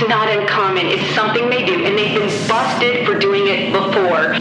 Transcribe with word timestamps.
It's 0.00 0.08
not 0.08 0.30
uncommon. 0.30 0.86
It's 0.86 1.14
something 1.14 1.50
they 1.50 1.62
do, 1.62 1.84
and 1.84 1.92
they've 1.92 2.16
been 2.16 2.48
busted 2.48 3.04
for 3.04 3.18
doing 3.18 3.48
it 3.48 3.70
before. 3.70 4.32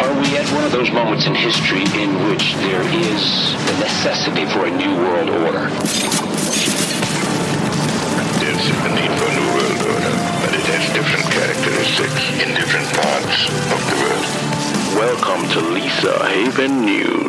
Are 0.00 0.12
we 0.24 0.38
at 0.40 0.48
one 0.56 0.64
of 0.64 0.72
those 0.72 0.90
moments 0.90 1.26
in 1.26 1.34
history 1.34 1.84
in 2.00 2.16
which 2.24 2.54
there 2.64 2.80
is 2.80 3.52
the 3.68 3.76
necessity 3.76 4.46
for 4.46 4.64
a 4.64 4.70
new 4.70 4.88
world 5.04 5.28
order? 5.28 5.68
There's 8.40 8.72
a 8.72 8.88
need 8.96 9.12
for 9.20 9.28
a 9.28 9.34
new 9.36 9.48
world 9.52 9.80
order, 9.84 10.16
but 10.40 10.56
it 10.56 10.64
has 10.64 10.84
different 10.96 11.28
characteristics 11.28 12.32
in 12.40 12.48
different 12.56 12.88
parts 13.04 13.52
of 13.52 13.80
the 13.84 14.00
world. 14.00 14.24
Welcome 14.96 15.44
to 15.52 15.60
Lisa 15.60 16.24
Haven 16.24 16.86
News. 16.86 17.27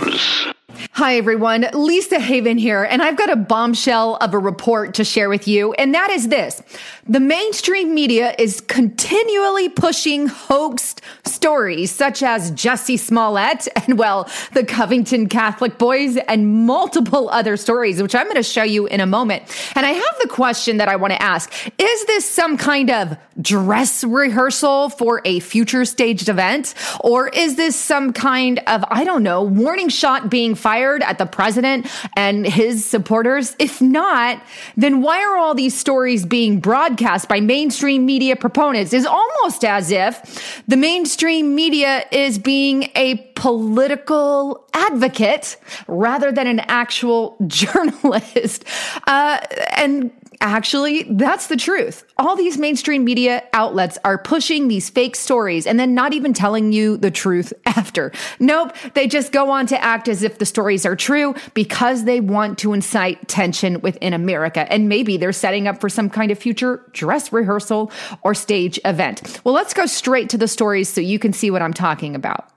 Hi, 0.99 1.15
everyone. 1.15 1.65
Lisa 1.73 2.19
Haven 2.19 2.57
here, 2.57 2.83
and 2.83 3.01
I've 3.01 3.15
got 3.15 3.29
a 3.29 3.37
bombshell 3.37 4.17
of 4.17 4.33
a 4.33 4.37
report 4.37 4.95
to 4.95 5.05
share 5.05 5.29
with 5.29 5.47
you, 5.47 5.71
and 5.75 5.95
that 5.95 6.09
is 6.09 6.27
this. 6.27 6.61
The 7.07 7.21
mainstream 7.21 7.95
media 7.95 8.35
is 8.37 8.59
continually 8.59 9.69
pushing 9.69 10.27
hoaxed 10.27 11.01
stories 11.23 11.89
such 11.89 12.21
as 12.21 12.51
Jussie 12.51 12.99
Smollett 12.99 13.69
and, 13.77 13.97
well, 13.97 14.29
the 14.51 14.65
Covington 14.65 15.29
Catholic 15.29 15.77
boys 15.77 16.17
and 16.17 16.65
multiple 16.65 17.29
other 17.29 17.55
stories, 17.55 18.01
which 18.01 18.13
I'm 18.13 18.25
going 18.25 18.35
to 18.35 18.43
show 18.43 18.63
you 18.63 18.85
in 18.87 18.99
a 18.99 19.05
moment. 19.05 19.43
And 19.75 19.85
I 19.85 19.91
have 19.91 20.15
the 20.21 20.27
question 20.27 20.77
that 20.77 20.89
I 20.89 20.97
want 20.97 21.13
to 21.13 21.21
ask. 21.21 21.49
Is 21.77 22.05
this 22.07 22.29
some 22.29 22.57
kind 22.57 22.91
of 22.91 23.17
dress 23.41 24.03
rehearsal 24.03 24.89
for 24.89 25.21
a 25.23 25.39
future 25.39 25.85
staged 25.85 26.27
event? 26.27 26.73
Or 26.99 27.29
is 27.29 27.55
this 27.55 27.77
some 27.77 28.11
kind 28.11 28.59
of, 28.67 28.83
I 28.89 29.05
don't 29.05 29.23
know, 29.23 29.43
warning 29.43 29.87
shot 29.87 30.29
being 30.29 30.55
fired 30.55 30.88
fired 30.89 31.03
at 31.03 31.17
the 31.17 31.25
president 31.25 31.87
and 32.15 32.45
his 32.45 32.85
supporters? 32.85 33.55
If 33.59 33.81
not, 33.81 34.41
then 34.75 35.01
why 35.01 35.23
are 35.23 35.37
all 35.37 35.53
these 35.53 35.77
stories 35.77 36.25
being 36.25 36.59
broadcast 36.59 37.29
by 37.29 37.39
mainstream 37.39 38.05
media 38.05 38.35
proponents? 38.35 38.93
Is 38.93 39.05
almost 39.05 39.63
as 39.63 39.91
if 39.91 40.63
the 40.67 40.77
mainstream 40.77 41.55
media 41.55 42.05
is 42.11 42.39
being 42.39 42.89
a 42.95 43.15
political 43.35 44.65
advocate 44.73 45.55
rather 45.87 46.31
than 46.31 46.47
an 46.47 46.59
actual 46.61 47.37
journalist. 47.47 48.65
Uh, 49.07 49.39
and 49.75 50.11
Actually, 50.41 51.03
that's 51.03 51.47
the 51.47 51.57
truth. 51.57 52.05
All 52.17 52.35
these 52.37 52.57
mainstream 52.57 53.03
media 53.03 53.43
outlets 53.51 53.97
are 54.05 54.17
pushing 54.17 54.69
these 54.69 54.89
fake 54.89 55.17
stories 55.17 55.67
and 55.67 55.77
then 55.77 55.93
not 55.93 56.13
even 56.13 56.31
telling 56.31 56.71
you 56.71 56.95
the 56.95 57.11
truth 57.11 57.51
after. 57.65 58.13
Nope, 58.39 58.73
they 58.93 59.05
just 59.05 59.33
go 59.33 59.51
on 59.51 59.67
to 59.67 59.83
act 59.83 60.07
as 60.07 60.23
if 60.23 60.39
the 60.39 60.45
stories 60.45 60.85
are 60.85 60.95
true 60.95 61.35
because 61.53 62.05
they 62.05 62.21
want 62.21 62.57
to 62.59 62.71
incite 62.71 63.27
tension 63.27 63.81
within 63.81 64.13
America. 64.13 64.71
And 64.71 64.87
maybe 64.87 65.17
they're 65.17 65.33
setting 65.33 65.67
up 65.67 65.81
for 65.81 65.89
some 65.89 66.09
kind 66.09 66.31
of 66.31 66.39
future 66.39 66.85
dress 66.93 67.33
rehearsal 67.33 67.91
or 68.23 68.33
stage 68.33 68.79
event. 68.85 69.41
Well, 69.43 69.53
let's 69.53 69.73
go 69.73 69.85
straight 69.87 70.29
to 70.29 70.37
the 70.37 70.47
stories 70.47 70.87
so 70.87 71.01
you 71.01 71.19
can 71.19 71.33
see 71.33 71.51
what 71.51 71.61
I'm 71.61 71.73
talking 71.73 72.15
about. 72.15 72.49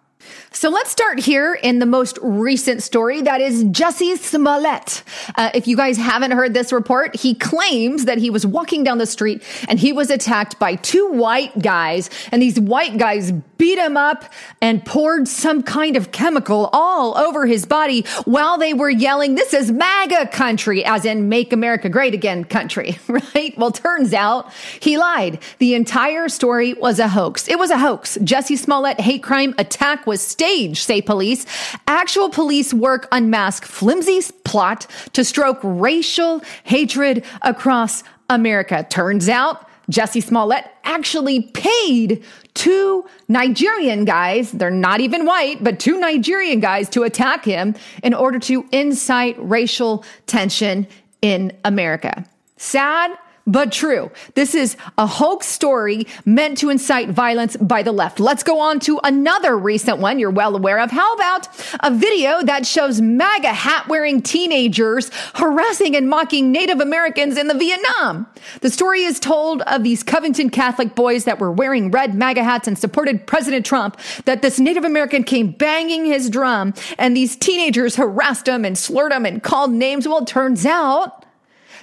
So 0.50 0.68
let's 0.68 0.90
start 0.90 1.18
here 1.18 1.54
in 1.54 1.78
the 1.78 1.86
most 1.86 2.18
recent 2.22 2.82
story. 2.82 3.22
That 3.22 3.40
is 3.40 3.64
Jussie 3.64 4.16
Smollett. 4.18 5.02
Uh, 5.34 5.50
if 5.54 5.66
you 5.66 5.76
guys 5.76 5.96
haven't 5.96 6.32
heard 6.32 6.54
this 6.54 6.72
report, 6.72 7.16
he 7.16 7.34
claims 7.34 8.04
that 8.04 8.18
he 8.18 8.30
was 8.30 8.46
walking 8.46 8.84
down 8.84 8.98
the 8.98 9.06
street 9.06 9.42
and 9.68 9.78
he 9.78 9.92
was 9.92 10.10
attacked 10.10 10.58
by 10.58 10.76
two 10.76 11.08
white 11.12 11.58
guys. 11.60 12.10
And 12.30 12.42
these 12.42 12.60
white 12.60 12.98
guys 12.98 13.32
beat 13.62 13.78
him 13.78 13.96
up 13.96 14.24
and 14.60 14.84
poured 14.84 15.28
some 15.28 15.62
kind 15.62 15.96
of 15.96 16.10
chemical 16.10 16.68
all 16.72 17.16
over 17.16 17.46
his 17.46 17.64
body 17.64 18.04
while 18.24 18.58
they 18.58 18.74
were 18.74 18.90
yelling, 18.90 19.36
This 19.36 19.54
is 19.54 19.70
MAGA 19.70 20.30
country, 20.32 20.84
as 20.84 21.04
in 21.04 21.28
Make 21.28 21.52
America 21.52 21.88
Great 21.88 22.12
Again 22.12 22.42
country, 22.42 22.98
right? 23.06 23.56
Well, 23.56 23.70
turns 23.70 24.12
out 24.12 24.52
he 24.80 24.98
lied. 24.98 25.38
The 25.58 25.74
entire 25.74 26.28
story 26.28 26.74
was 26.74 26.98
a 26.98 27.06
hoax. 27.06 27.46
It 27.46 27.56
was 27.56 27.70
a 27.70 27.78
hoax. 27.78 28.18
Jussie 28.18 28.58
Smollett 28.58 28.98
hate 28.98 29.22
crime 29.22 29.54
attack 29.58 30.08
was 30.08 30.26
staged, 30.26 30.82
say 30.82 31.00
police. 31.00 31.46
Actual 31.86 32.30
police 32.30 32.74
work 32.74 33.06
unmask 33.12 33.64
flimsy 33.64 34.22
plot 34.42 34.88
to 35.12 35.24
stroke 35.24 35.60
racial 35.62 36.42
hatred 36.64 37.24
across 37.42 38.02
America. 38.28 38.84
Turns 38.90 39.28
out 39.28 39.68
Jussie 39.90 40.22
Smollett 40.22 40.64
actually 40.84 41.42
paid 41.42 42.22
two 42.54 43.04
Nigerian 43.28 44.04
guys, 44.04 44.52
they're 44.52 44.70
not 44.70 45.00
even 45.00 45.26
white, 45.26 45.62
but 45.62 45.80
two 45.80 45.98
Nigerian 45.98 46.60
guys 46.60 46.88
to 46.90 47.02
attack 47.02 47.44
him 47.44 47.74
in 48.02 48.14
order 48.14 48.38
to 48.40 48.66
incite 48.72 49.36
racial 49.38 50.04
tension 50.26 50.86
in 51.20 51.52
America. 51.64 52.24
Sad, 52.56 53.16
but 53.46 53.72
true. 53.72 54.10
This 54.34 54.54
is 54.54 54.76
a 54.98 55.06
hoax 55.06 55.46
story 55.46 56.06
meant 56.24 56.58
to 56.58 56.70
incite 56.70 57.10
violence 57.10 57.56
by 57.56 57.82
the 57.82 57.92
left. 57.92 58.20
Let's 58.20 58.42
go 58.42 58.60
on 58.60 58.80
to 58.80 59.00
another 59.02 59.58
recent 59.58 59.98
one 59.98 60.18
you're 60.18 60.30
well 60.30 60.54
aware 60.54 60.78
of. 60.80 60.90
How 60.90 61.14
about 61.14 61.48
a 61.80 61.90
video 61.90 62.42
that 62.42 62.66
shows 62.66 63.00
MAGA 63.00 63.52
hat 63.52 63.88
wearing 63.88 64.22
teenagers 64.22 65.10
harassing 65.34 65.96
and 65.96 66.08
mocking 66.08 66.52
Native 66.52 66.80
Americans 66.80 67.36
in 67.36 67.48
the 67.48 67.54
Vietnam? 67.54 68.26
The 68.60 68.70
story 68.70 69.02
is 69.02 69.18
told 69.18 69.62
of 69.62 69.82
these 69.82 70.02
Covington 70.02 70.50
Catholic 70.50 70.94
boys 70.94 71.24
that 71.24 71.38
were 71.38 71.52
wearing 71.52 71.90
red 71.90 72.14
MAGA 72.14 72.44
hats 72.44 72.68
and 72.68 72.78
supported 72.78 73.26
President 73.26 73.66
Trump, 73.66 73.98
that 74.24 74.42
this 74.42 74.58
Native 74.58 74.84
American 74.84 75.24
came 75.24 75.50
banging 75.50 76.04
his 76.04 76.30
drum 76.30 76.74
and 76.98 77.16
these 77.16 77.36
teenagers 77.36 77.96
harassed 77.96 78.46
him 78.46 78.64
and 78.64 78.76
slurred 78.76 79.12
him 79.12 79.26
and 79.26 79.42
called 79.42 79.72
names. 79.72 80.06
Well, 80.06 80.18
it 80.18 80.26
turns 80.26 80.66
out 80.66 81.21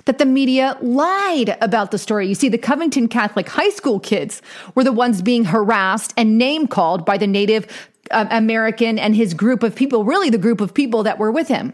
that 0.09 0.18
the 0.18 0.25
media 0.25 0.75
lied 0.81 1.56
about 1.62 1.92
the 1.92 1.97
story. 2.00 2.28
You 2.28 2.34
see, 2.34 2.50
the 2.50 2.58
Covington 2.58 3.08
Catholic 3.08 3.47
high 3.47 3.70
school 3.70 4.00
kids 4.00 4.42
were 4.74 4.84
the 4.84 4.92
ones 4.92 5.22
being 5.22 5.46
harassed 5.46 6.16
and 6.18 6.36
name 6.36 6.66
called 6.66 7.06
by 7.06 7.16
the 7.16 7.28
Native 7.28 7.68
uh, 8.12 8.25
American 8.31 9.00
and 9.00 9.16
his 9.16 9.34
group 9.34 9.64
of 9.64 9.75
people, 9.75 10.03
really 10.03 10.30
the 10.30 10.38
group 10.38 10.62
of 10.62 10.74
people 10.74 11.03
that 11.03 11.18
were 11.18 11.31
with 11.31 11.47
him. 11.47 11.74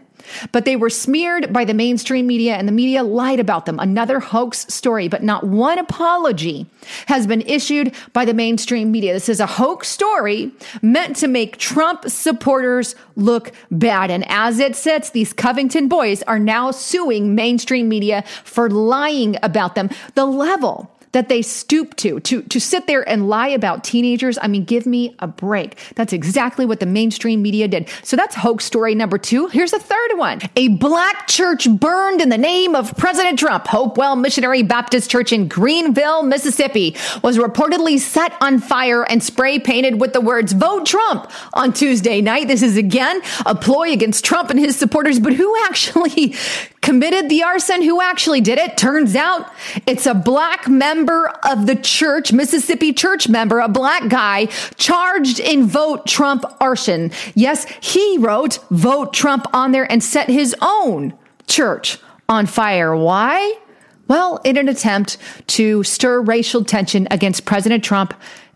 But 0.52 0.64
they 0.64 0.76
were 0.76 0.90
smeared 0.90 1.52
by 1.52 1.64
the 1.64 1.74
mainstream 1.74 2.26
media 2.26 2.56
and 2.56 2.66
the 2.66 2.72
media 2.72 3.02
lied 3.02 3.38
about 3.38 3.66
them. 3.66 3.78
Another 3.78 4.18
hoax 4.18 4.66
story, 4.72 5.08
but 5.08 5.22
not 5.22 5.44
one 5.44 5.78
apology 5.78 6.66
has 7.06 7.26
been 7.26 7.42
issued 7.42 7.94
by 8.12 8.24
the 8.24 8.34
mainstream 8.34 8.90
media. 8.90 9.12
This 9.12 9.28
is 9.28 9.40
a 9.40 9.46
hoax 9.46 9.88
story 9.88 10.52
meant 10.82 11.16
to 11.16 11.28
make 11.28 11.58
Trump 11.58 12.08
supporters 12.08 12.94
look 13.14 13.52
bad. 13.70 14.10
And 14.10 14.24
as 14.28 14.58
it 14.58 14.74
sits, 14.74 15.10
these 15.10 15.32
Covington 15.32 15.88
boys 15.88 16.22
are 16.24 16.38
now 16.38 16.70
suing 16.70 17.34
mainstream 17.34 17.88
media 17.88 18.24
for 18.44 18.68
lying 18.68 19.36
about 19.42 19.74
them. 19.74 19.90
The 20.14 20.26
level 20.26 20.90
that 21.16 21.30
they 21.30 21.40
stoop 21.40 21.96
to, 21.96 22.20
to, 22.20 22.42
to 22.42 22.60
sit 22.60 22.86
there 22.86 23.08
and 23.08 23.26
lie 23.26 23.48
about 23.48 23.82
teenagers. 23.82 24.38
I 24.42 24.48
mean, 24.48 24.64
give 24.64 24.84
me 24.84 25.16
a 25.18 25.26
break. 25.26 25.78
That's 25.94 26.12
exactly 26.12 26.66
what 26.66 26.78
the 26.78 26.84
mainstream 26.84 27.40
media 27.40 27.68
did. 27.68 27.88
So 28.02 28.16
that's 28.16 28.34
hoax 28.34 28.66
story 28.66 28.94
number 28.94 29.16
two. 29.16 29.46
Here's 29.46 29.72
a 29.72 29.78
third 29.78 30.18
one. 30.18 30.42
A 30.56 30.68
black 30.68 31.26
church 31.26 31.70
burned 31.70 32.20
in 32.20 32.28
the 32.28 32.36
name 32.36 32.74
of 32.74 32.94
President 32.98 33.38
Trump. 33.38 33.66
Hopewell 33.66 34.14
Missionary 34.16 34.62
Baptist 34.62 35.10
Church 35.10 35.32
in 35.32 35.48
Greenville, 35.48 36.22
Mississippi 36.22 36.94
was 37.22 37.38
reportedly 37.38 37.98
set 37.98 38.34
on 38.42 38.58
fire 38.58 39.02
and 39.02 39.22
spray 39.22 39.58
painted 39.58 39.98
with 39.98 40.12
the 40.12 40.20
words 40.20 40.52
vote 40.52 40.84
Trump 40.84 41.30
on 41.54 41.72
Tuesday 41.72 42.20
night. 42.20 42.46
This 42.46 42.62
is 42.62 42.76
again 42.76 43.22
a 43.46 43.54
ploy 43.54 43.90
against 43.90 44.22
Trump 44.22 44.50
and 44.50 44.60
his 44.60 44.76
supporters, 44.76 45.18
but 45.18 45.32
who 45.32 45.56
actually 45.64 46.34
committed 46.82 47.28
the 47.28 47.42
arson? 47.42 47.82
Who 47.82 48.00
actually 48.00 48.40
did 48.40 48.58
it? 48.58 48.76
Turns 48.76 49.16
out 49.16 49.50
it's 49.86 50.06
a 50.06 50.14
black 50.14 50.68
member 50.68 51.05
member 51.06 51.28
of 51.44 51.66
the 51.66 51.76
church, 51.76 52.32
Mississippi 52.32 52.92
church 52.92 53.28
member, 53.28 53.60
a 53.60 53.68
black 53.68 54.08
guy 54.08 54.46
charged 54.76 55.38
in 55.38 55.66
vote 55.66 56.04
Trump 56.06 56.44
arson. 56.60 57.12
Yes, 57.34 57.64
he 57.80 58.18
wrote 58.18 58.58
vote 58.70 59.12
Trump 59.12 59.46
on 59.52 59.70
there 59.70 59.90
and 59.90 60.02
set 60.02 60.28
his 60.28 60.54
own 60.60 61.16
church 61.46 61.98
on 62.28 62.46
fire. 62.46 62.96
Why? 62.96 63.56
Well, 64.08 64.40
in 64.44 64.56
an 64.56 64.68
attempt 64.68 65.18
to 65.48 65.84
stir 65.84 66.20
racial 66.20 66.64
tension 66.64 67.06
against 67.10 67.44
President 67.44 67.84
Trump 67.84 68.12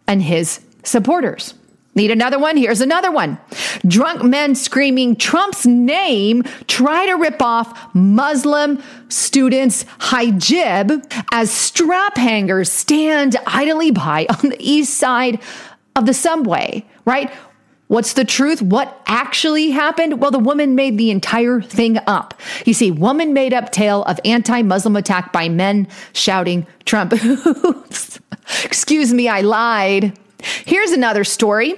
and 0.08 0.20
his 0.20 0.60
supporters. 0.82 1.54
Need 1.94 2.12
another 2.12 2.38
one? 2.38 2.56
Here's 2.56 2.80
another 2.80 3.10
one. 3.10 3.38
Drunk 3.84 4.22
men 4.22 4.54
screaming 4.54 5.16
Trump's 5.16 5.66
name 5.66 6.44
try 6.68 7.06
to 7.06 7.14
rip 7.14 7.42
off 7.42 7.94
Muslim 7.94 8.80
students' 9.08 9.84
hijab 9.98 11.04
as 11.32 11.50
strap 11.50 12.16
hangers 12.16 12.70
stand 12.70 13.36
idly 13.46 13.90
by 13.90 14.26
on 14.30 14.50
the 14.50 14.56
east 14.60 14.94
side 14.98 15.40
of 15.96 16.06
the 16.06 16.14
subway, 16.14 16.84
right? 17.04 17.32
What's 17.88 18.12
the 18.12 18.24
truth? 18.24 18.62
What 18.62 19.02
actually 19.08 19.70
happened? 19.72 20.20
Well, 20.20 20.30
the 20.30 20.38
woman 20.38 20.76
made 20.76 20.96
the 20.96 21.10
entire 21.10 21.60
thing 21.60 21.98
up. 22.06 22.34
You 22.64 22.72
see, 22.72 22.92
woman 22.92 23.32
made 23.32 23.52
up 23.52 23.72
tale 23.72 24.04
of 24.04 24.20
anti-Muslim 24.24 24.94
attack 24.94 25.32
by 25.32 25.48
men 25.48 25.88
shouting 26.12 26.68
Trump. 26.84 27.14
Excuse 28.64 29.12
me, 29.12 29.26
I 29.26 29.40
lied. 29.40 30.16
Here's 30.44 30.92
another 30.92 31.24
story. 31.24 31.74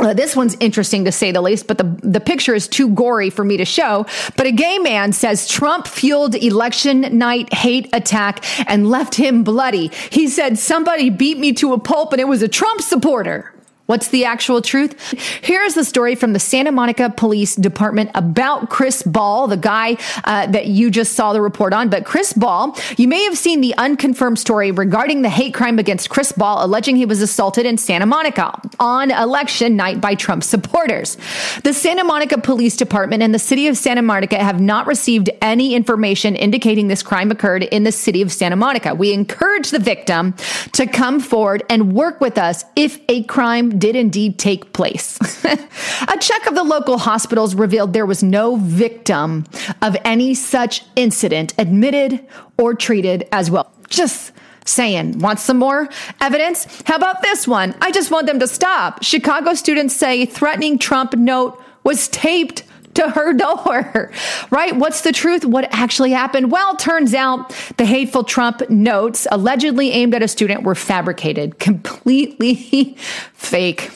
Uh, 0.00 0.14
this 0.14 0.34
one's 0.34 0.56
interesting 0.58 1.04
to 1.04 1.12
say 1.12 1.32
the 1.32 1.42
least, 1.42 1.66
but 1.66 1.76
the, 1.76 1.84
the 2.02 2.20
picture 2.20 2.54
is 2.54 2.66
too 2.66 2.88
gory 2.88 3.28
for 3.28 3.44
me 3.44 3.58
to 3.58 3.64
show. 3.64 4.06
But 4.36 4.46
a 4.46 4.52
gay 4.52 4.78
man 4.78 5.12
says 5.12 5.46
Trump 5.46 5.86
fueled 5.86 6.34
election 6.34 7.18
night 7.18 7.52
hate 7.52 7.90
attack 7.92 8.42
and 8.68 8.88
left 8.88 9.14
him 9.14 9.44
bloody. 9.44 9.88
He 10.10 10.28
said, 10.28 10.58
Somebody 10.58 11.10
beat 11.10 11.38
me 11.38 11.52
to 11.54 11.74
a 11.74 11.78
pulp 11.78 12.12
and 12.12 12.20
it 12.20 12.28
was 12.28 12.40
a 12.42 12.48
Trump 12.48 12.80
supporter. 12.80 13.52
What's 13.86 14.08
the 14.08 14.24
actual 14.24 14.62
truth? 14.62 15.00
Here's 15.42 15.74
the 15.74 15.84
story 15.84 16.14
from 16.14 16.32
the 16.32 16.38
Santa 16.38 16.70
Monica 16.70 17.10
Police 17.10 17.56
Department 17.56 18.10
about 18.14 18.70
Chris 18.70 19.02
Ball, 19.02 19.48
the 19.48 19.56
guy 19.56 19.96
uh, 20.24 20.46
that 20.46 20.66
you 20.66 20.88
just 20.90 21.14
saw 21.14 21.32
the 21.32 21.42
report 21.42 21.72
on. 21.72 21.88
But 21.88 22.04
Chris 22.04 22.32
Ball, 22.32 22.76
you 22.96 23.08
may 23.08 23.24
have 23.24 23.36
seen 23.36 23.60
the 23.60 23.74
unconfirmed 23.76 24.38
story 24.38 24.70
regarding 24.70 25.22
the 25.22 25.28
hate 25.28 25.52
crime 25.52 25.80
against 25.80 26.10
Chris 26.10 26.30
Ball, 26.30 26.64
alleging 26.64 26.94
he 26.94 27.06
was 27.06 27.20
assaulted 27.20 27.66
in 27.66 27.76
Santa 27.76 28.06
Monica 28.06 28.56
on 28.78 29.10
election 29.10 29.74
night 29.74 30.00
by 30.00 30.14
Trump 30.14 30.44
supporters. 30.44 31.16
The 31.64 31.74
Santa 31.74 32.04
Monica 32.04 32.40
Police 32.40 32.76
Department 32.76 33.22
and 33.22 33.34
the 33.34 33.38
city 33.40 33.66
of 33.66 33.76
Santa 33.76 34.02
Monica 34.02 34.36
have 34.36 34.60
not 34.60 34.86
received 34.86 35.28
any 35.40 35.74
information 35.74 36.36
indicating 36.36 36.86
this 36.86 37.02
crime 37.02 37.32
occurred 37.32 37.64
in 37.64 37.82
the 37.82 37.92
city 37.92 38.22
of 38.22 38.32
Santa 38.32 38.56
Monica. 38.56 38.94
We 38.94 39.12
encourage 39.12 39.70
the 39.70 39.80
victim 39.80 40.34
to 40.72 40.86
come 40.86 41.18
forward 41.18 41.64
and 41.68 41.92
work 41.92 42.20
with 42.20 42.38
us 42.38 42.64
if 42.76 43.00
a 43.08 43.24
crime 43.24 43.72
did 43.82 43.96
indeed 43.96 44.38
take 44.38 44.72
place. 44.72 45.18
a 45.44 46.16
check 46.20 46.46
of 46.46 46.54
the 46.54 46.62
local 46.62 46.98
hospitals 46.98 47.52
revealed 47.56 47.92
there 47.92 48.06
was 48.06 48.22
no 48.22 48.54
victim 48.54 49.44
of 49.82 49.96
any 50.04 50.34
such 50.34 50.84
incident 50.94 51.52
admitted 51.58 52.24
or 52.56 52.74
treated 52.74 53.26
as 53.32 53.50
well. 53.50 53.72
Just 53.88 54.30
saying. 54.64 55.18
Want 55.18 55.40
some 55.40 55.58
more 55.58 55.88
evidence? 56.20 56.80
How 56.86 56.94
about 56.94 57.22
this 57.22 57.48
one? 57.48 57.74
I 57.80 57.90
just 57.90 58.12
want 58.12 58.28
them 58.28 58.38
to 58.38 58.46
stop. 58.46 59.02
Chicago 59.02 59.52
students 59.54 59.96
say 59.96 60.26
threatening 60.26 60.78
Trump 60.78 61.16
note 61.16 61.60
was 61.82 62.06
taped 62.06 62.62
to 62.94 63.08
her 63.10 63.32
door, 63.32 64.12
right? 64.50 64.76
What's 64.76 65.00
the 65.02 65.12
truth? 65.12 65.44
What 65.44 65.66
actually 65.72 66.10
happened? 66.10 66.52
Well, 66.52 66.76
turns 66.76 67.14
out 67.14 67.50
the 67.78 67.86
hateful 67.86 68.24
Trump 68.24 68.68
notes 68.68 69.26
allegedly 69.30 69.90
aimed 69.92 70.14
at 70.14 70.22
a 70.22 70.28
student 70.28 70.62
were 70.62 70.74
fabricated, 70.74 71.58
completely 71.58 72.96
fake. 73.34 73.90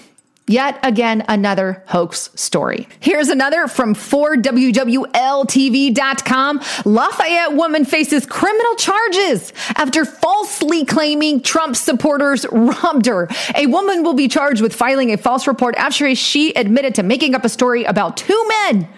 Yet 0.49 0.79
again, 0.85 1.25
another 1.29 1.83
hoax 1.87 2.31
story. 2.37 2.87
Here's 3.01 3.31
another 3.31 3.67
from 3.67 3.97
4WWLTV.com. 3.97 6.61
Lafayette 6.85 7.55
woman 7.55 7.85
faces 7.85 8.25
criminal 8.27 8.77
charges 8.77 9.53
after 9.75 10.05
falsely 10.05 10.85
claiming 10.85 11.41
Trump 11.41 11.75
supporters 11.75 12.47
robbed 12.53 13.07
her. 13.07 13.29
A 13.57 13.67
woman 13.67 14.05
will 14.05 14.15
be 14.15 14.29
charged 14.29 14.63
with 14.63 14.73
filing 14.73 15.13
a 15.13 15.17
false 15.17 15.49
report 15.49 15.75
after 15.77 16.15
she 16.15 16.55
admitted 16.55 16.95
to 16.95 17.03
making 17.03 17.35
up 17.35 17.45
a 17.45 17.49
story 17.49 17.83
about 17.83 18.17
two 18.17 18.49
men 18.63 18.89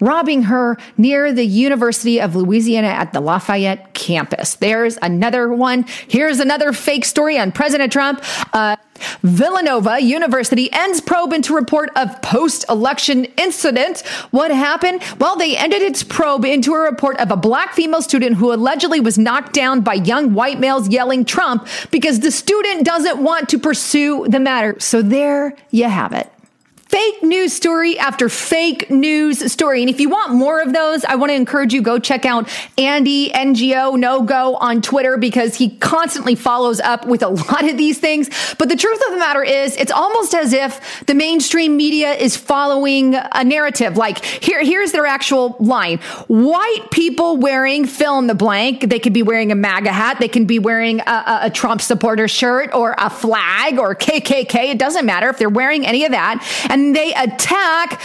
robbing 0.00 0.44
her 0.44 0.76
near 0.96 1.32
the 1.32 1.44
University 1.44 2.20
of 2.20 2.36
Louisiana 2.36 2.88
at 2.88 3.12
the 3.12 3.20
Lafayette 3.20 3.94
campus. 3.94 4.54
There's 4.56 4.98
another 5.02 5.52
one. 5.52 5.84
Here's 6.08 6.40
another 6.40 6.72
fake 6.72 7.04
story 7.04 7.38
on 7.38 7.52
President 7.52 7.92
Trump. 7.92 8.22
Uh, 8.52 8.76
Villanova 9.22 10.00
University 10.00 10.72
ends 10.72 11.00
probe 11.00 11.32
into 11.32 11.54
report 11.54 11.90
of 11.96 12.20
post 12.22 12.64
election 12.68 13.26
incident. 13.36 14.00
What 14.30 14.50
happened? 14.50 15.02
Well, 15.18 15.36
they 15.36 15.56
ended 15.56 15.82
its 15.82 16.02
probe 16.02 16.44
into 16.44 16.74
a 16.74 16.80
report 16.80 17.18
of 17.18 17.30
a 17.30 17.36
black 17.36 17.74
female 17.74 18.02
student 18.02 18.36
who 18.36 18.52
allegedly 18.52 19.00
was 19.00 19.18
knocked 19.18 19.52
down 19.52 19.82
by 19.82 19.94
young 19.94 20.34
white 20.34 20.58
males 20.58 20.88
yelling 20.88 21.24
Trump 21.24 21.66
because 21.90 22.20
the 22.20 22.30
student 22.30 22.84
doesn't 22.84 23.22
want 23.22 23.48
to 23.50 23.58
pursue 23.58 24.26
the 24.28 24.40
matter. 24.40 24.78
So 24.80 25.02
there 25.02 25.54
you 25.70 25.84
have 25.84 26.12
it 26.12 26.30
fake 26.88 27.22
news 27.22 27.52
story 27.52 27.98
after 27.98 28.28
fake 28.28 28.90
news 28.90 29.52
story. 29.52 29.82
And 29.82 29.90
if 29.90 30.00
you 30.00 30.08
want 30.08 30.32
more 30.32 30.60
of 30.60 30.72
those, 30.72 31.04
I 31.04 31.16
want 31.16 31.30
to 31.30 31.34
encourage 31.34 31.74
you 31.74 31.82
go 31.82 31.98
check 31.98 32.24
out 32.24 32.48
Andy 32.78 33.30
NGO 33.30 33.98
No 33.98 34.22
Go 34.22 34.56
on 34.56 34.80
Twitter 34.80 35.18
because 35.18 35.54
he 35.54 35.70
constantly 35.76 36.34
follows 36.34 36.80
up 36.80 37.06
with 37.06 37.22
a 37.22 37.28
lot 37.28 37.68
of 37.68 37.76
these 37.76 37.98
things. 37.98 38.30
But 38.56 38.68
the 38.68 38.76
truth 38.76 39.00
of 39.06 39.12
the 39.12 39.18
matter 39.18 39.42
is, 39.42 39.76
it's 39.76 39.92
almost 39.92 40.34
as 40.34 40.52
if 40.52 41.04
the 41.06 41.14
mainstream 41.14 41.76
media 41.76 42.12
is 42.12 42.36
following 42.36 43.14
a 43.14 43.44
narrative. 43.44 43.96
Like 43.96 44.24
here, 44.24 44.64
here's 44.64 44.92
their 44.92 45.06
actual 45.06 45.56
line: 45.58 45.98
white 46.28 46.90
people 46.90 47.36
wearing 47.36 47.86
fill 47.86 48.18
in 48.18 48.26
the 48.26 48.34
blank. 48.34 48.88
They 48.88 48.98
could 48.98 49.12
be 49.12 49.22
wearing 49.22 49.52
a 49.52 49.54
MAGA 49.54 49.92
hat. 49.92 50.18
They 50.20 50.28
can 50.28 50.46
be 50.46 50.58
wearing 50.58 51.00
a, 51.00 51.40
a 51.42 51.50
Trump 51.50 51.82
supporter 51.82 52.28
shirt 52.28 52.74
or 52.74 52.94
a 52.96 53.10
flag 53.10 53.78
or 53.78 53.94
KKK. 53.94 54.70
It 54.70 54.78
doesn't 54.78 55.04
matter 55.04 55.28
if 55.28 55.38
they're 55.38 55.48
wearing 55.50 55.86
any 55.86 56.04
of 56.04 56.12
that. 56.12 56.46
And 56.70 56.77
and 56.78 56.94
they 56.94 57.12
attack 57.14 58.00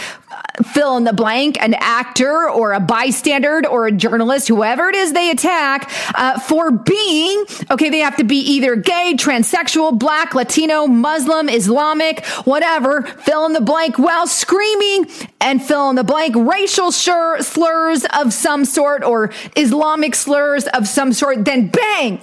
fill 0.62 0.96
in 0.96 1.04
the 1.04 1.12
blank, 1.12 1.60
an 1.60 1.74
actor 1.74 2.48
or 2.48 2.72
a 2.72 2.80
bystander 2.80 3.66
or 3.68 3.86
a 3.86 3.92
journalist, 3.92 4.48
whoever 4.48 4.88
it 4.88 4.94
is 4.94 5.12
they 5.12 5.30
attack, 5.30 5.90
uh, 6.14 6.38
for 6.38 6.70
being, 6.70 7.44
okay, 7.70 7.90
they 7.90 7.98
have 7.98 8.16
to 8.16 8.24
be 8.24 8.38
either 8.38 8.76
gay, 8.76 9.14
transsexual, 9.16 9.98
black, 9.98 10.34
Latino, 10.34 10.86
Muslim, 10.86 11.48
Islamic, 11.48 12.24
whatever, 12.44 13.02
fill 13.02 13.46
in 13.46 13.52
the 13.52 13.60
blank 13.60 13.98
while 13.98 14.26
screaming 14.26 15.06
and 15.40 15.62
fill 15.62 15.90
in 15.90 15.96
the 15.96 16.04
blank 16.04 16.34
racial 16.36 16.92
slurs 16.92 18.06
of 18.16 18.32
some 18.32 18.64
sort 18.64 19.02
or 19.02 19.32
Islamic 19.56 20.14
slurs 20.14 20.66
of 20.68 20.86
some 20.86 21.12
sort, 21.12 21.44
then 21.44 21.68
bang! 21.68 22.20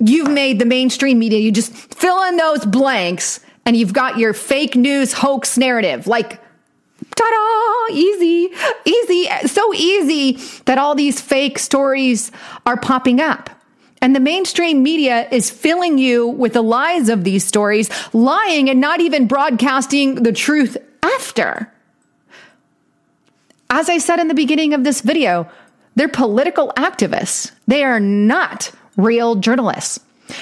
You've 0.00 0.30
made 0.30 0.58
the 0.58 0.64
mainstream 0.64 1.18
media, 1.18 1.38
you 1.38 1.52
just 1.52 1.72
fill 1.72 2.22
in 2.24 2.36
those 2.36 2.64
blanks 2.64 3.40
and 3.66 3.76
you've 3.76 3.92
got 3.92 4.18
your 4.18 4.32
fake 4.32 4.76
news 4.76 5.12
hoax 5.12 5.56
narrative. 5.56 6.06
Like, 6.06 6.40
ta-da, 7.14 7.94
easy, 7.94 8.50
easy, 8.84 9.28
so 9.46 9.74
easy 9.74 10.38
that 10.64 10.78
all 10.78 10.94
these 10.94 11.20
fake 11.20 11.58
stories 11.58 12.30
are 12.66 12.76
popping 12.76 13.20
up. 13.20 13.50
And 14.00 14.14
the 14.14 14.20
mainstream 14.20 14.82
media 14.82 15.26
is 15.30 15.50
filling 15.50 15.96
you 15.96 16.26
with 16.28 16.52
the 16.52 16.62
lies 16.62 17.08
of 17.08 17.24
these 17.24 17.44
stories, 17.44 17.88
lying 18.12 18.68
and 18.68 18.80
not 18.80 19.00
even 19.00 19.26
broadcasting 19.26 20.16
the 20.16 20.32
truth 20.32 20.76
after. 21.02 21.72
As 23.70 23.88
I 23.88 23.98
said 23.98 24.18
in 24.20 24.28
the 24.28 24.34
beginning 24.34 24.74
of 24.74 24.84
this 24.84 25.00
video, 25.00 25.50
they're 25.94 26.08
political 26.08 26.72
activists. 26.76 27.52
They 27.66 27.82
are 27.82 27.98
not 27.98 28.72
real 28.96 29.36
journalists. 29.36 30.00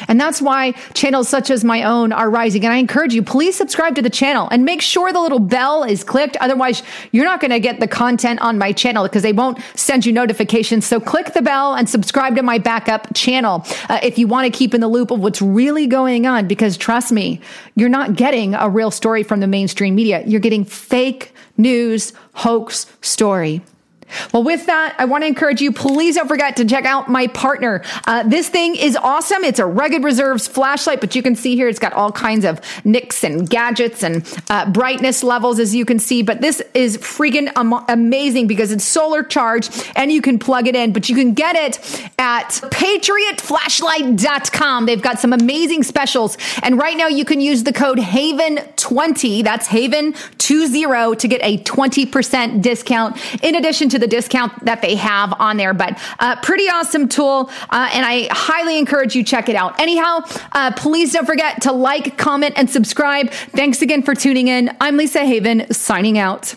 And 0.09 0.21
that's 0.21 0.41
why 0.41 0.73
channels 0.95 1.29
such 1.29 1.51
as 1.51 1.65
my 1.65 1.83
own 1.83 2.13
are 2.13 2.31
rising. 2.31 2.65
And 2.65 2.73
I 2.73 2.77
encourage 2.77 3.15
you, 3.15 3.23
please 3.23 3.57
subscribe 3.57 3.95
to 3.97 4.03
the 4.03 4.11
channel 4.11 4.49
and 4.51 4.65
make 4.65 4.83
sure 4.83 5.13
the 5.13 5.21
little 5.21 5.39
bell 5.39 5.85
is 5.85 6.05
clicked. 6.05 6.37
Otherwise, 6.39 6.83
you're 7.11 7.25
not 7.25 7.41
going 7.41 7.51
to 7.51 7.61
get 7.61 7.81
the 7.81 7.89
content 7.89 8.41
on 8.41 8.59
my 8.59 8.73
channel 8.73 9.05
because 9.05 9.23
they 9.23 9.33
won't 9.33 9.59
send 9.75 10.07
you 10.07 10.13
notifications. 10.13 10.87
So 10.87 11.01
click 11.01 11.35
the 11.35 11.43
bell 11.43 11.75
and 11.75 11.89
subscribe 11.89 12.37
to 12.37 12.43
my 12.43 12.59
backup 12.59 13.09
channel 13.15 13.67
uh, 13.89 14.01
if 14.03 14.19
you 14.19 14.27
want 14.27 14.53
to 14.53 14.57
keep 14.57 14.75
in 14.75 14.81
the 14.81 14.89
loop 14.89 15.11
of 15.11 15.21
what's 15.21 15.43
really 15.43 15.87
going 15.87 16.27
on. 16.27 16.47
Because 16.47 16.77
trust 16.77 17.13
me, 17.13 17.41
you're 17.75 17.89
not 17.89 18.15
getting 18.15 18.55
a 18.55 18.69
real 18.69 18.91
story 18.91 19.23
from 19.23 19.41
the 19.41 19.47
mainstream 19.47 19.95
media. 19.95 20.23
You're 20.27 20.41
getting 20.41 20.65
fake 20.65 21.35
news, 21.57 22.13
hoax 22.35 22.87
story. 23.01 23.63
Well, 24.33 24.43
with 24.43 24.67
that, 24.67 24.97
I 24.99 25.05
want 25.05 25.23
to 25.23 25.29
encourage 25.29 25.61
you, 25.61 25.73
please 25.73 26.17
don't 26.17 26.29
forget 26.29 26.57
to 26.57 26.65
check 26.65 26.85
out 26.85 27.09
my 27.09 27.27
partner. 27.29 27.83
Uh, 28.07 28.23
this 28.23 28.49
thing 28.49 28.77
is 28.77 28.97
awesome. 28.97 29.45
It's 29.45 29.59
a 29.59 29.67
Rugged 29.67 30.05
Reserves 30.05 30.47
flashlight, 30.47 31.01
but 31.01 31.15
you 31.15 31.23
can 31.23 31.37
see 31.37 31.57
here 31.57 31.69
it's 31.69 31.79
got 31.79 31.93
all 31.93 32.13
kinds 32.13 32.45
of 32.45 32.61
nicks 32.85 33.25
and 33.25 33.49
gadgets 33.49 34.03
and 34.03 34.27
uh, 34.51 34.71
brightness 34.71 35.23
levels, 35.23 35.59
as 35.59 35.75
you 35.75 35.85
can 35.85 35.99
see. 35.99 36.23
But 36.23 36.41
this 36.41 36.63
is 36.75 36.97
freaking 36.99 37.51
am- 37.57 37.85
amazing 37.89 38.47
because 38.47 38.71
it's 38.73 38.85
solar 38.85 39.23
charged 39.23 39.91
and 39.97 40.13
you 40.13 40.23
can 40.23 40.39
plug 40.39 40.67
it 40.67 40.77
in, 40.77 40.93
but 40.93 41.09
you 41.09 41.15
can 41.15 41.33
get 41.35 41.57
it 41.57 41.79
at 42.19 42.51
patriotflashlight.com. 42.51 44.87
They've 44.87 45.03
got 45.03 45.19
some 45.19 45.33
amazing 45.33 45.83
specials. 45.83 46.37
And 46.63 46.79
right 46.79 46.97
now 46.97 47.09
you 47.09 47.25
can 47.25 47.41
use 47.41 47.65
the 47.65 47.73
code 47.73 47.99
HAVEN20. 47.99 49.43
That's 49.45 49.69
HAVEN20 49.69 51.19
to 51.19 51.29
get 51.29 51.41
a 51.43 51.59
20% 51.59 52.63
discount 52.63 53.19
in 53.43 53.55
addition 53.55 53.89
to 53.91 53.99
the 54.03 54.09
discount 54.09 54.53
that 54.65 54.83
they 54.83 54.97
have 54.97 55.33
on 55.39 55.57
there. 55.57 55.73
But 55.73 55.99
uh, 56.19 56.37
pretty 56.43 56.65
awesome 56.65 57.09
tool, 57.09 57.51
uh, 57.71 57.89
and 57.95 58.05
I 58.05 58.29
highly 58.33 58.77
encourage 58.79 59.15
you 59.15 59.23
check 59.25 59.49
it 59.49 59.57
out. 59.57 59.81
Anyhow, 59.81 60.21
uh, 60.53 60.73
please 60.77 61.13
don't 61.13 61.25
forget 61.25 61.63
to 61.63 61.73
like, 61.73 62.19
comment, 62.19 62.55
and 62.57 62.69
subscribe. 62.69 63.31
Thanks 63.31 63.81
again 63.81 64.03
for 64.03 64.15
tuning 64.15 64.49
in. 64.49 64.77
I'm 64.81 64.97
Lisa 64.97 65.21
Haven, 65.21 65.73
signing 65.73 66.19
out. 66.19 66.55